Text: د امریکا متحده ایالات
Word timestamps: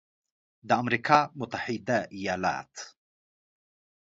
د 0.67 0.69
امریکا 0.81 1.19
متحده 1.39 1.99
ایالات 2.17 2.73